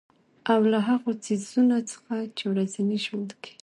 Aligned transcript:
او 0.51 0.61
له 0.71 0.79
هـغو 0.87 1.11
څـيزونه 1.23 1.75
څـخـه 1.89 2.13
چـې 2.35 2.43
په 2.47 2.49
ورځـني 2.53 2.97
ژونـد 3.05 3.31
کـې 3.41 3.53